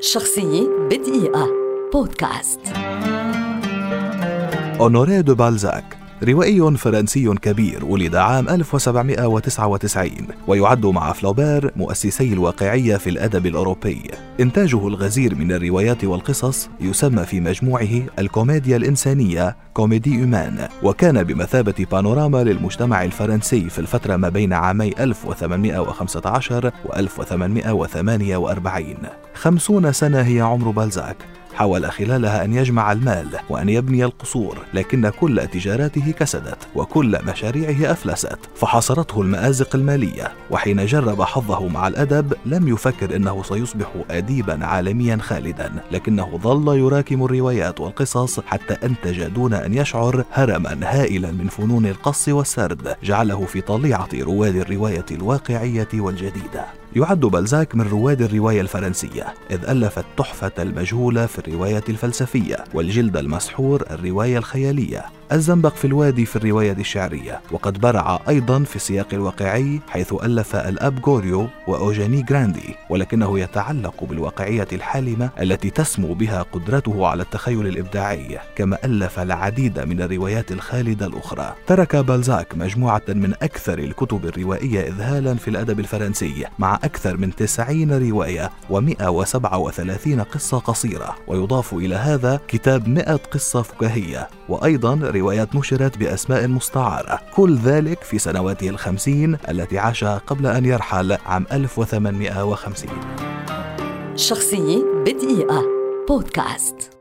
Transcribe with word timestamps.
شخصية 0.00 0.68
بدقيقة. 0.90 1.48
بودكاست. 1.92 2.60
أونوري 4.80 5.22
دو 5.22 5.34
بالزاك 5.34 5.95
روائي 6.22 6.76
فرنسي 6.76 7.34
كبير 7.34 7.84
ولد 7.84 8.14
عام 8.14 8.48
1799 8.48 10.10
ويعد 10.46 10.86
مع 10.86 11.12
فلوبير 11.12 11.72
مؤسسي 11.76 12.32
الواقعية 12.32 12.96
في 12.96 13.10
الأدب 13.10 13.46
الأوروبي. 13.46 14.02
إنتاجه 14.40 14.88
الغزير 14.88 15.34
من 15.34 15.52
الروايات 15.52 16.04
والقصص 16.04 16.68
يسمى 16.80 17.24
في 17.24 17.40
مجموعه 17.40 18.02
الكوميديا 18.18 18.76
الإنسانية 18.76 19.56
Comédie 19.74 20.20
humaine 20.20 20.68
وكان 20.82 21.22
بمثابة 21.22 21.86
بانوراما 21.90 22.44
للمجتمع 22.44 23.04
الفرنسي 23.04 23.70
في 23.70 23.78
الفترة 23.78 24.16
ما 24.16 24.28
بين 24.28 24.52
عامي 24.52 24.94
1815 25.00 26.72
و 26.84 26.92
1848 26.96 28.94
خمسون 29.34 29.92
سنة 29.92 30.20
هي 30.20 30.40
عمر 30.40 30.70
بالزاك. 30.70 31.35
حاول 31.56 31.90
خلالها 31.92 32.44
أن 32.44 32.52
يجمع 32.52 32.92
المال 32.92 33.28
وأن 33.50 33.68
يبني 33.68 34.04
القصور 34.04 34.58
لكن 34.74 35.08
كل 35.08 35.46
تجاراته 35.46 36.10
كسدت 36.10 36.58
وكل 36.74 37.18
مشاريعه 37.26 37.92
أفلست 37.92 38.38
فحصرته 38.54 39.20
المآزق 39.20 39.76
المالية 39.76 40.32
وحين 40.50 40.86
جرب 40.86 41.22
حظه 41.22 41.68
مع 41.68 41.88
الأدب 41.88 42.32
لم 42.46 42.68
يفكر 42.68 43.16
أنه 43.16 43.42
سيصبح 43.42 43.86
أديبا 44.10 44.66
عالميا 44.66 45.16
خالدا 45.16 45.72
لكنه 45.92 46.38
ظل 46.42 46.78
يراكم 46.78 47.24
الروايات 47.24 47.80
والقصص 47.80 48.40
حتى 48.40 48.74
أنتج 48.74 49.22
دون 49.24 49.54
أن 49.54 49.74
يشعر 49.74 50.24
هرما 50.32 50.78
هائلا 50.82 51.30
من 51.30 51.48
فنون 51.48 51.86
القص 51.86 52.28
والسرد 52.28 52.96
جعله 53.02 53.44
في 53.44 53.60
طليعة 53.60 54.08
رواد 54.14 54.56
الرواية 54.56 55.06
الواقعية 55.10 55.88
والجديدة. 55.94 56.85
يعد 56.96 57.20
بلزاك 57.20 57.74
من 57.74 57.88
رواد 57.88 58.22
الرواية 58.22 58.60
الفرنسية 58.60 59.34
إذ 59.50 59.64
ألف 59.64 59.98
التحفة 59.98 60.52
المجهولة 60.58 61.26
في 61.26 61.38
الرواية 61.38 61.84
الفلسفية 61.88 62.64
والجلد 62.74 63.16
المسحور 63.16 63.84
الرواية 63.90 64.38
الخيالية. 64.38 65.04
الزنبق 65.32 65.74
في 65.74 65.84
الوادي 65.84 66.26
في 66.26 66.36
الرواية 66.36 66.72
الشعرية 66.72 67.40
وقد 67.50 67.80
برع 67.80 68.20
أيضا 68.28 68.62
في 68.62 68.76
السياق 68.76 69.06
الواقعي 69.12 69.80
حيث 69.88 70.12
ألف 70.12 70.56
الأب 70.56 71.06
غوريو 71.06 71.48
وأوجاني 71.66 72.22
جراندي 72.22 72.74
ولكنه 72.90 73.40
يتعلق 73.40 74.04
بالواقعية 74.04 74.68
الحالمة 74.72 75.30
التي 75.40 75.70
تسمو 75.70 76.14
بها 76.14 76.42
قدرته 76.42 77.06
على 77.06 77.22
التخيل 77.22 77.66
الإبداعي 77.66 78.38
كما 78.56 78.78
ألف 78.84 79.18
العديد 79.18 79.78
من 79.80 80.02
الروايات 80.02 80.52
الخالدة 80.52 81.06
الأخرى. 81.06 81.54
ترك 81.66 81.96
بالزاك 81.96 82.56
مجموعة 82.56 83.02
من 83.08 83.32
أكثر 83.42 83.78
الكتب 83.78 84.26
الروائية 84.26 84.80
إذهالا 84.80 85.34
في 85.34 85.48
الأدب 85.48 85.80
الفرنسي 85.80 86.44
مع 86.58 86.74
أكثر 86.74 87.16
من 87.16 87.34
90 87.34 87.92
رواية 88.10 88.50
و137 88.70 90.20
قصة 90.20 90.58
قصيرة 90.58 91.14
ويضاف 91.26 91.74
إلى 91.74 91.94
هذا 91.94 92.40
كتاب 92.48 92.88
100 92.88 93.16
قصة 93.16 93.62
فكاهية 93.62 94.28
وأيضا 94.48 94.94
روايات 95.18 95.54
نشرت 95.56 95.98
بأسماء 95.98 96.48
مستعارة. 96.48 97.20
كل 97.34 97.56
ذلك 97.56 98.02
في 98.02 98.18
سنواته 98.18 98.68
الخمسين 98.68 99.36
التي 99.48 99.78
عاشها 99.78 100.18
قبل 100.18 100.46
أن 100.46 100.64
يرحل 100.64 101.12
عام 101.26 101.46
1850 101.52 102.90
شخصية 104.16 104.84
بدقيقة. 105.06 105.62
بودكاست. 106.08 106.95